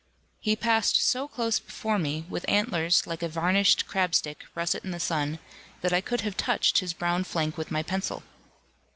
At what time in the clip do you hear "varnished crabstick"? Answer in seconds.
3.29-4.45